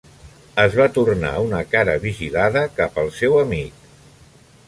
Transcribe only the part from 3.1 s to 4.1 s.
seu amic.